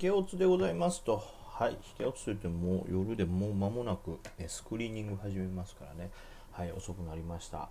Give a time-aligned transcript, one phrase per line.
[0.00, 1.22] けおつでございますと。
[1.52, 6.10] はい、引けおつといっても夜でもう間もなくえスクリーニング始めますからね。
[6.52, 7.68] はい、遅くなりました。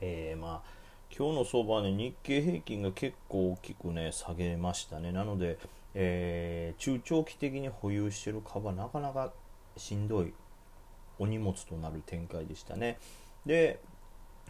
[0.00, 0.70] えー、まあ、
[1.16, 5.12] 今日の相場はね、日経平均が結構大きくね、下げましたね。
[5.12, 5.56] なので、
[5.94, 9.32] えー、中長期的に保有してる株はなかなか
[9.76, 10.34] しんどい
[11.20, 12.98] お荷物となる展開でしたね。
[13.46, 13.78] で、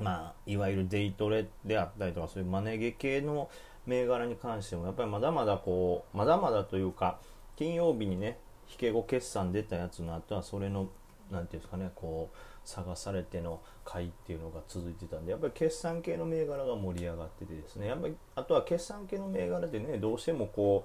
[0.00, 3.50] まあ、いわゆるデイトレであったりとか、そういうマネゲ系の
[3.86, 7.18] 銘柄に関しても、やっぱりまだまだこう、まだまだというか、
[7.56, 8.38] 金曜日にね、
[8.68, 10.88] 引け後決算出たやつの後は、それの、
[11.30, 20.84] なんていうんですかね、こう、探されての買いっていうのが続いてたんで、やっぱり決算系の銘柄が盛り上がっててですね、やっぱり、あとは決算系の銘柄でね、どうしてもこ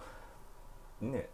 [1.01, 1.29] う、ね、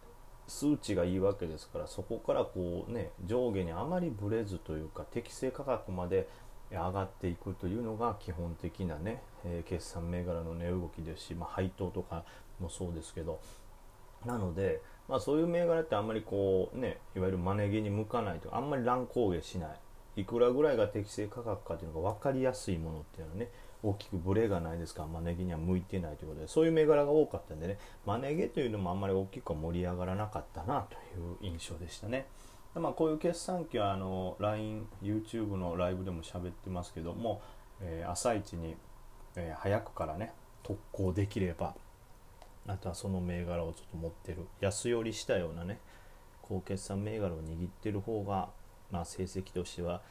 [0.48, 6.26] 数値がいいわけですからそこからこうね上下にあまりぶれずというか適正価格まで
[6.76, 12.24] 上がっていくというのが基本的なね、えー、決算銘柄の値動きですし、まあ、配当とか
[12.60, 13.40] もそうですけど
[14.26, 19.70] なので、まあ、そういう銘柄ってあんまりこうねいわゆるマネ毛に向かないとかあんまり乱高下しない
[20.20, 23.50] いくらぐらいが適正価格かというのが分かりやすいものっていうのはね
[23.84, 32.26] 大きくブレがないですからマネ毛には向いてないということでそういう銘柄が多かったんでねマネ毛というのもあんまり大きくは盛り上がらなかったなという印象でしたね。
[32.78, 37.40] まあ、こういう決算機はあの LINE、YouTube のライブでも喋ってますけども、
[37.80, 38.76] えー、朝一に、
[39.36, 41.74] えー、早くからね特攻できれば
[42.66, 45.78] あとはその銘柄をちょっと持ってる安寄りしたようなね
[46.42, 48.48] 高決算銘柄を握ってる方が、
[48.90, 50.02] まあ、成績としては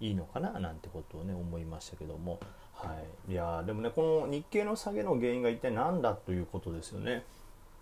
[0.00, 2.40] いいのかななんてことをね思いましたけども、
[2.74, 2.96] は
[3.28, 7.24] い、いやでもねこの日経の下げの原因が一体何だということですよね。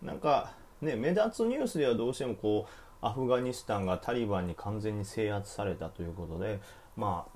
[0.02, 6.61] なんかね目立つニュースではどうしてもこうアフガニスタンがタリバンに完全に制圧されたということで、
[6.97, 7.27] ま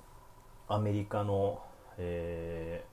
[0.67, 1.61] あ、アメリカの、
[1.97, 2.85] え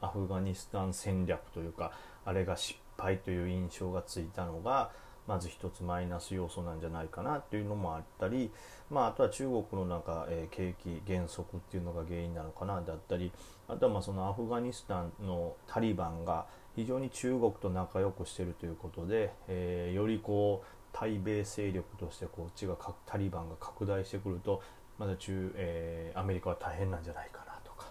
[0.00, 1.90] ー、アフガニスタン戦略というか
[2.24, 4.92] あれが失敗という印象がついたのが
[5.26, 8.50] まず一つマイナス要素なんじゃないかなっていうのもあったり、
[8.90, 13.32] まあ、あとは中国のなんか、えー、景気減速っていうのが原因なのかなだったり
[13.68, 24.62] あとはまあそのアフガニスタンのタリバンが非常に中国と仲良くしてるということで、えー、よりこう対米勢力としてこっちがタリバンが拡大してくると
[24.98, 27.86] まだ中、えー、アメリカは大変なんじゃないかなとか、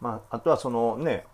[0.00, 1.24] まあ、あとはそのね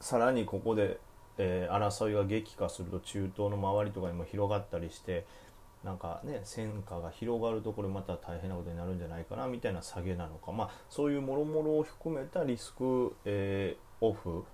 [0.00, 0.98] さらにここで、
[1.38, 5.24] えー、争いが激化すると中東の周りとかにも広がったりして
[5.84, 14.44] なんかね戦火が広がるところまた大変なことになるんじゃないかなみたいな下げなのか、まあ、そういうもろもろを含めたリスク、えー、オフ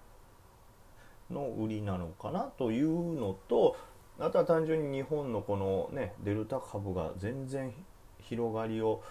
[1.30, 3.76] の売りなのかなというのと
[4.20, 7.72] あとは単純に日本のこのねデルタ株が全然
[8.20, 9.02] 広がりを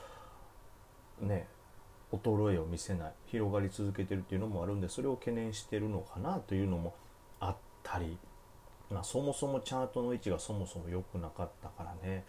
[1.22, 1.48] ね
[2.12, 6.94] 衰えを見せない広がり続けてるっていうのもあるんでそれを懸念してるのかなというのも
[7.40, 8.18] あったり、
[8.90, 12.24] まあ、そもそもチャートの位置がそもそも良くなかったからね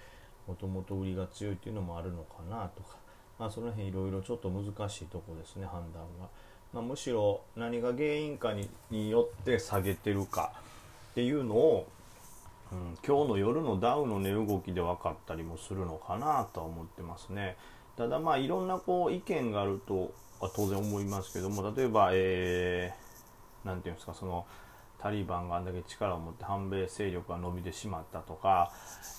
[0.47, 2.97] もともと売りが強いっていうのもあるのかなとか、
[3.39, 6.29] まあ、その辺いろいろちょっと難しいとこですね判断が、
[6.73, 10.53] まあ、むしろ何が原因かにによって下げてるか
[11.13, 11.87] っていうのを
[12.73, 17.57] うん、今日の夜のダウの値動きで分かったりもするのかなとは思ってますね。
[17.97, 24.47] ただまあいろんなこう意見があるとは当然思いますけども例えば、えー、て言うんですかその
[24.99, 28.73] タリバンがあんだけ力を持って反米勢力が伸びてしまったとか、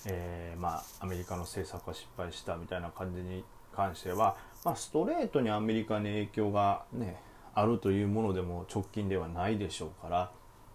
[0.06, 3.44] えー、まあ、アメリカの政策が失敗したみたいな感じに
[3.74, 7.20] 関しては、まあ、ストレートにアメリカに影響が、ね、
[7.54, 10.30] あるというものでも直近ではないでしょうから、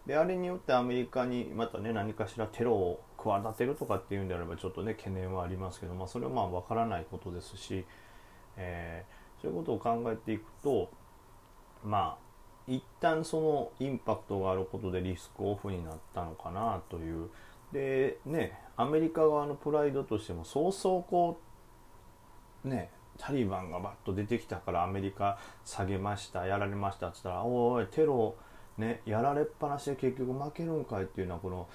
[0.06, 7.86] であれによってアメリカにまたね何かしらテロを企てるとかっていうんであればちょっとね懸念はありますけど、まあ、それはまあ分からないことですし、
[8.56, 10.92] えー、そういうことを考えていくと
[11.84, 12.26] まあ
[12.68, 17.30] 一旦そのインパクトがあることでリスクオフになったのかなという。
[17.72, 21.40] でねアメリカ側のプライドとしてもそうそうこ
[22.64, 28.36] うねタリバンがバッと出てきたからアメリカ下げましたやられましたっつったらおいテロ
[28.78, 31.68] ね、やられっぱなしで結局負けるんかいっていうのはこの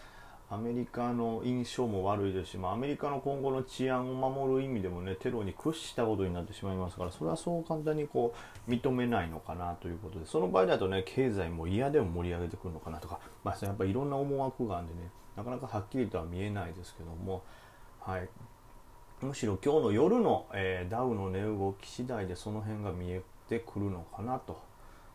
[0.53, 8.35] アメリカの印象も悪いですし、まあ、アメリカの今後の治安を守る意味でもねテロに屈したことになってしまいますからそれはそう簡単にこ
[8.67, 17.45] う認めないのかなということでその場合だとね経済も嫌でも盛り上げてくるのかなとか、まあ、やっぱりいろんな思惑があるんでねなかなかはっきりとは見えないですけども、
[18.01, 18.29] はい、
[19.23, 24.69] むしろ今日の夜の、えー、ダウの値動き次第でその辺が見えてくるのかなと。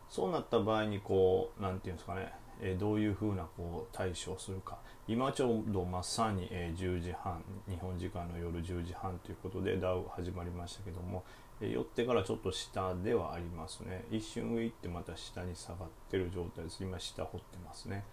[0.08, 4.78] そうなった場合にこう何て言うんですかね、えー、どういうふうなこう対処をするか。
[5.08, 11.22] 今ちょうどまさに、えー、10時半日本時間の夜10時半ということでダウ始まりましたけども、
[11.60, 14.04] えー、寄ってからちょっと下ではありますね。
[14.10, 16.82] 一瞬上行ってまた下に下がってる状態です。
[16.82, 18.04] 今下掘ってますね。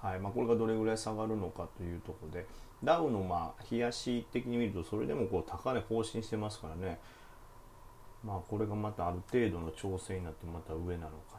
[0.00, 0.20] はい。
[0.20, 2.46] まあ、これがどれぐらい下がるのかというところで、
[2.84, 7.00] ダウのまあ冷やし的に見るとそれでもこう高値更新してますからね。
[8.24, 11.37] まあこれがまたある程度の調整になってまた上なのか。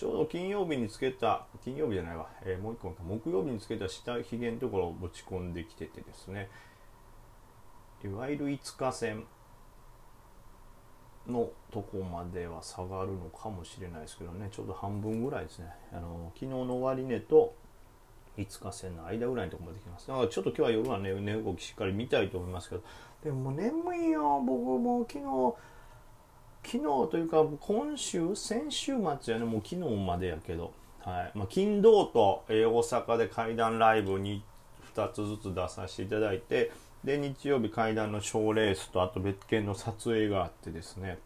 [0.00, 6.48] ちょうど金曜日につけた金曜日じゃないわ、えー、もう一個木曜日につけた下髭のところをぶち込んできててですね。
[8.02, 9.26] いわゆる5日線
[11.26, 14.48] のとこまでは下がるのかもしれないですけどね。
[14.50, 15.66] ちょうど半分ぐらいですね。
[15.92, 17.54] あの昨日の終値と
[18.38, 20.08] 5日線の間ぐらいのところまで来ます。
[20.08, 22.82] だからちょっと今日は夜はね値動きしっかり見たいと思いますけど。
[23.22, 24.40] でも眠いよ。
[24.40, 25.24] 僕も昨日
[26.64, 31.38] 昨日というか今週先週末やねもう昨日までやけど、はい。
[31.38, 34.42] まあ、金土と、えー、大阪で怪談ライブに
[34.94, 36.70] 2つずつ出させていただいて
[37.04, 41.18] で日曜日階段の賞レースとあと別件の撮影があってですね。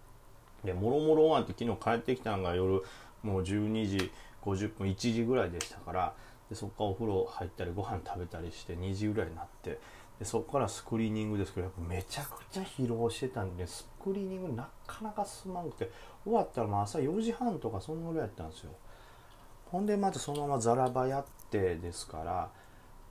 [0.65, 2.83] でもろもろ終わって昨日帰ってきたのが夜
[3.23, 4.11] もう12時
[4.43, 6.15] 50分1時ぐらいでしたから
[6.49, 9.79] でそこからお風呂入ったりご飯食べたりして2時ぐらいになって
[10.19, 15.91] でそこからスクリーニングですけどやっぱめちゃくちゃ疲労してたんでスクリーニングなかなか進まなくて
[16.25, 18.71] 終わったらもう朝4時半とかそんぐらいやったんですよ。
[19.67, 22.51] ほんでまずそのままザラバやってですから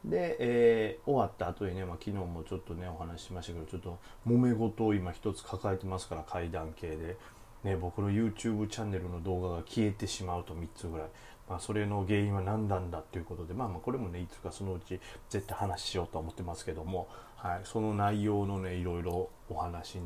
[0.05, 7.17] で、えー、終わった後にね、まあ、昨日もちょっとねお話ししましたけどちょっと揉め事を今一つ抱えてますから階段系で、
[7.63, 11.07] ね、僕の YouTube チャンネルの動画が消えてしまうと3つぐらい、
[11.49, 14.99] まあ、それの原因は何なんだっていうことで、まあ、まあこれもねいつかそのうち
[15.29, 19.99] 絶対話しようと思ってますけども、はい、その内容のねいろいろお話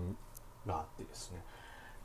[0.65, 1.43] があってですね。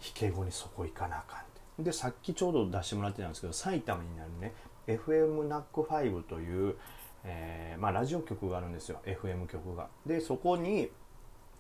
[0.04, 1.44] 引け後にそこ行かなあかんっ
[1.78, 1.82] て。
[1.82, 4.52] でさっきちょうど出してもらってたんですけど埼玉になるね
[4.86, 6.76] FMNAC5 という
[7.24, 9.00] えー、まあ、ラジオ局があるんですよ。
[9.04, 9.88] FM 局が。
[10.06, 10.90] でそこに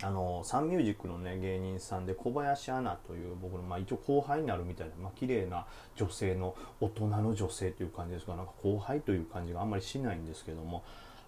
[0.02, 5.66] あのサンミュージックのね芸人さんで小林アナという僕の、まあ、一応後輩になるみたいな、まあ綺麗な
[5.96, 10.82] 女性の大人の女性という感じですがなんか後輩という感じがあんまりしないんですけども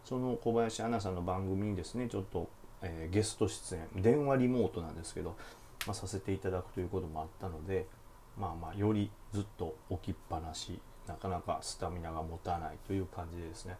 [0.05, 2.49] その小林アナさんの番組にですねちょっと、
[2.83, 5.37] えー、ゲスト出演電話リモートなんですけど、
[5.87, 7.87] まあ、させていただくということもあったので
[8.37, 13.77] まあまあよりずっと置きっぱなしなかなかスタミナが持たないという感じでですね。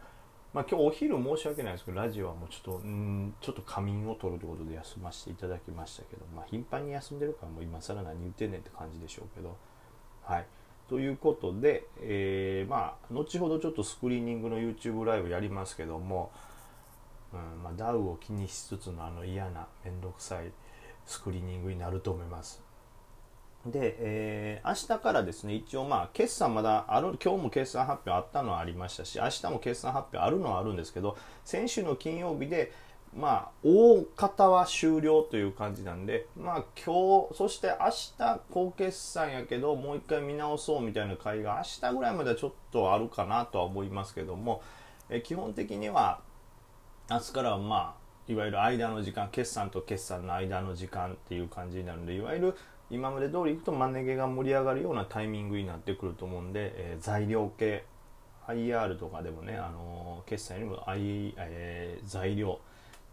[0.55, 9.57] まあ、今日お昼申し訳ないですけどラジオはもうちょっとんちょっと仮眠を取るということで休ませていただきましたけど、まあ、頻繁に休んでるからもう今更何言ってんねんって感じでしょうけど
[10.23, 10.47] はい。
[10.89, 16.31] ということで、えー、まあ後ほどちょっとスクリーニングの YouTube ライブやりますけども、
[17.33, 20.53] うんまあ、ダウを気にしつつのあの嫌な面倒くさい
[21.05, 22.63] スクリーニングになると思います。
[23.67, 32.73] で、えー、明日からですね、一応まあ、決算まだある、今日も決算発表あったのはありましたし、明日も決算発表あるのはあるんですけど、先週の金曜日で、
[33.17, 44.63] まあ、大方は終了という感じなんで、まあ今日、そして明日、高決算やけど、もう一回見直そうみたいな会が明日ぐらいまではちょっとあるかなとは思いますけども、
[45.09, 46.21] え基本的には、
[47.09, 52.57] 明日からはまあ、いわゆる間の時間、決算と決算の間の時間っていう感じになるんで、いわゆる
[52.91, 57.85] 今まで通りいくとマネ毛が盛り上がるようなタイミングになってくると思うんで、えー、材料系
[58.47, 62.61] IR とかでもね、あのー、決済にも、I えー、材料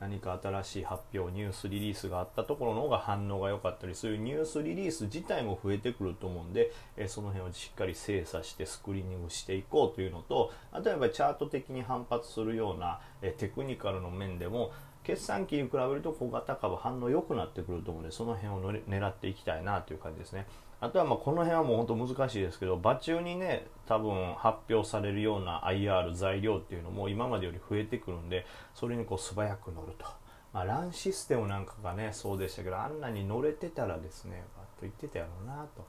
[0.01, 14.71] 何か新しい発表ニュースリリースがあったところの方が反応が良かったりそういうニュースリリース自体も増えてくると思うんで、えー、その辺をしっかり精査してスクリーニングしていこうというのとあとはやっぱりチャート的に反発するような、えテクニカルの面でも
[15.03, 20.45] 決算期に比べると小型株反応良くなってくると思うのでその辺を狙っていきたいなという感じですね。
[20.79, 30.05] あとはまあこの辺はもう本当難しいですけど場中にね多分発表されるような IR 材料っていうのも今までより増えてくるんでそれにこう素早く乗ると、
[30.53, 35.85] まあ、ランシステムなんかがねそうでしたけどあんなに乗れてたらですねバッと言ってたやろうなと。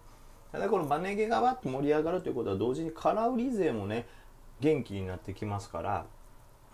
[0.53, 4.07] ただこのマネ毛がわっと盛り上がるということは同時に空売り勢もね
[4.61, 6.05] 元気になってきますから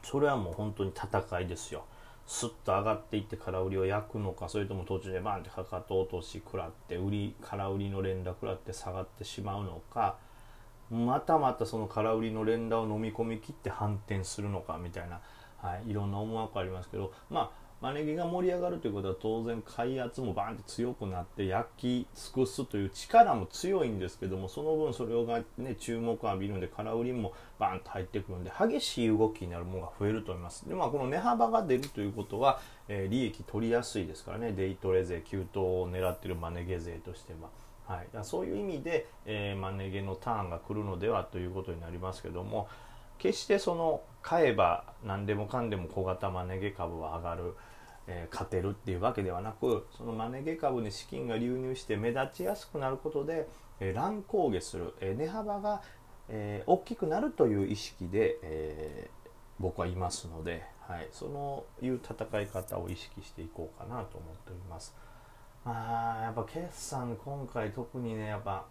[0.03, 1.85] それはもう本当に戦いですよ。
[2.29, 10.19] スッと上がっていって空売りを焼くのかそれとも途中でバンってかかと落とし食らって売り空売りの連打食らって下がってしまうのか
[10.91, 15.21] またまたその空売りの連打を飲み込み切って反転するのかみたいな、
[15.57, 30.69] はい、いろんな思惑ありますけどまあマネギが盛り上がるということは当然買い圧もバーンって強くなって焼き尽くすという力も強いんですけどもその分それが、ね、注目を浴びるんで空売りもバーンと入ってくるんで激しい動きになるものが増えると思います。
[30.69, 34.53] で、まあ、この値幅が出るということは、えー、利益取りやすいですからね。
[34.53, 37.51] デイトレ税急騰を狙っているマネゲ税としては。
[37.87, 42.69] はい、そういう意味で、えー、マネゲのターンが来るのではということになりますけども
[43.19, 47.55] 決してその買えば何でもかんでも小型マネゲ株は上がる、
[48.07, 53.49] えー、勝てるっていうわけではなくそのマネゲ株に資金が流入して目立ちやすくなることで、
[53.81, 55.83] えー、乱高下する、え値幅が、
[56.29, 59.11] え大きくなるという意識で、え
[59.59, 64.95] 僕はいますので、はい、そのいう戦い方を意識していこうかなと思っております。
[65.65, 68.65] あやっぱ決算今回特にねやっぱ、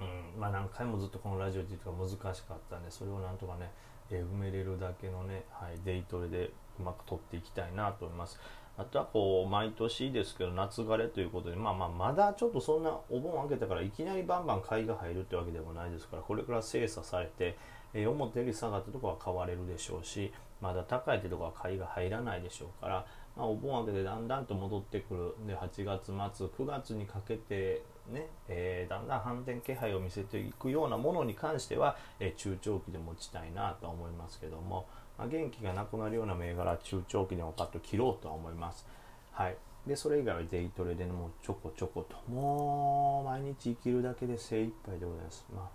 [0.00, 3.70] うんまあ、何回もずっとこのラジオっていうか難しかったんでそれをなんとかね、
[4.10, 8.38] え埋めれるだけのね、はい、デイトレでうまく取っていきたいなと思います。
[8.78, 17.58] あとはこう毎年ですけど夏枯れということで、まあ、まあまだちょっとそんなお盆開けたからいきなりバンバン買いが入るってわけでもないですからこれから精査されて、
[17.92, 34.86] えー、表より下がったとこは買われるでしょうしまだ高いってとこは買いが入らないでしょうから、まあ、お盆明けでだんだんと戻ってくるで8月末9月にかけてね、えー、だんだん反転気配を見せていくようなものに関しては、えー、中長期で持ちたいなと思いますけども。
[35.18, 38.86] まあ、元気がなくなるような銘柄中長期でもパッと切ろうとは思います。
[39.32, 45.46] はい、でそれ以外はデイトレでもちょこちょこともう毎日生きるだけで精一杯でございます。
[45.54, 45.70] ま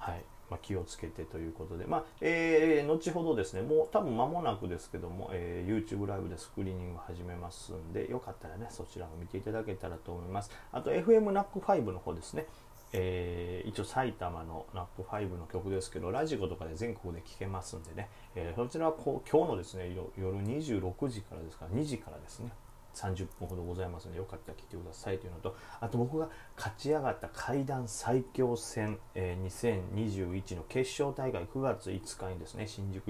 [0.00, 10.50] あはいまあ、気をつけてということで、まあえー、後ほどですね、もう多分間もなくですけども、えー、YouTube ライブでスクリーニング始めますんで、よかったらね、そちらを見ていただけたらと思います。
[10.72, 12.46] あと、FMNAC5 の方ですね、
[12.92, 22.50] えー、一応埼玉の NAP5 の曲ですけど、ラジコとかで全国で聴けますんでね、えー、そちらはこう今日のですね、夜26時からですから、2時からですね、
[22.94, 29.46] 30分ほどございますので、よかったら来てくださいというのと、あと僕が勝ち上がった階段最強戦、えー、
[29.94, 33.02] 2021の決勝大会9月5日にですね、新宿、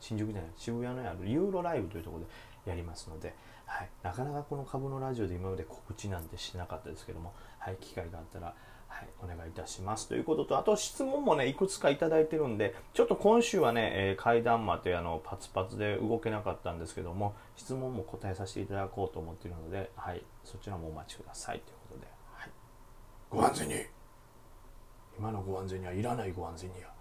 [0.00, 3.34] 新宿じゃない、渋谷のあるユーロライブというところでやりますので、
[3.66, 8.54] はい、なかなかこの株のラジオで今まで告知なんてしなかったですけども、はい、機会があったら、
[8.92, 10.08] はい、お願いいたします。
[10.08, 22.50] ということと、あと質問もね、いくつかいただいてるんで、ちょっと今週はね、えー、階段まであのパツパツで動けなかったんですけども、質問も答えさせていただこうと思っているので、はい、そちらもお待ちくださいということで、はい、
[23.30, 23.74] ご安全に。
[25.18, 26.91] 今のご安全にはいらないご安全には